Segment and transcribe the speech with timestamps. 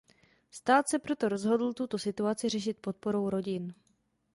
[0.51, 3.73] Stát se proto rozhodl tuto situaci řešit podporou rodin.